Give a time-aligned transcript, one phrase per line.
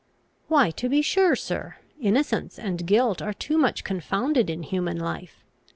[0.47, 5.43] "Why, to be sure, sir, innocence and guilt are too much confounded in human life.